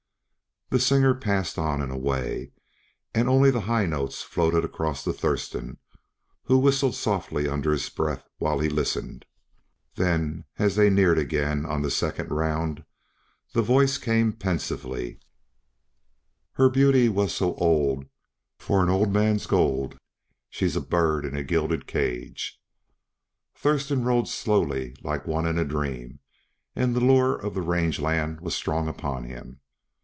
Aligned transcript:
The 0.73 0.79
singer 0.79 1.13
passed 1.13 1.57
on 1.59 1.81
and 1.81 1.91
away, 1.91 2.53
and 3.13 3.27
only 3.27 3.51
the 3.51 3.59
high 3.67 3.85
notes 3.85 4.21
floated 4.21 4.63
across 4.63 5.03
to 5.03 5.11
Thurston, 5.11 5.79
who 6.43 6.57
whistled 6.59 6.95
softly 6.95 7.45
under 7.45 7.73
his 7.73 7.89
breath 7.89 8.29
while 8.37 8.59
he 8.59 8.69
listened. 8.69 9.25
Then, 9.95 10.45
as 10.57 10.77
they 10.77 10.89
neared 10.89 11.17
again 11.17 11.65
on 11.65 11.81
the 11.81 11.91
second 11.91 12.29
round, 12.31 12.85
the 13.51 13.61
words 13.63 13.97
came 13.97 14.31
pensively: 14.31 15.19
"Her 16.53 16.69
beauty 16.69 17.09
was 17.09 17.35
so 17.35 17.49
o 17.55 17.55
old 17.57 18.05
For 18.57 18.81
an 18.81 18.87
old 18.87 19.11
man's 19.11 19.47
go 19.47 19.57
o 19.59 19.63
old, 19.67 19.97
She's 20.49 20.77
a 20.77 20.79
bird 20.79 21.25
in 21.25 21.35
a 21.35 21.43
gilded 21.43 21.85
ca 21.85 21.99
a 21.99 22.07
age." 22.07 22.61
Thurston 23.55 24.05
rode 24.05 24.29
slowly 24.29 24.95
like 25.03 25.27
one 25.27 25.45
in 25.45 25.57
a 25.59 25.65
dream, 25.65 26.19
and 26.77 26.95
the 26.95 27.01
lure 27.01 27.35
of 27.35 27.55
the 27.55 27.61
range 27.61 27.99
land 27.99 28.39
was 28.39 28.55
strong 28.55 28.87
upon 28.87 29.25
him. 29.25 29.59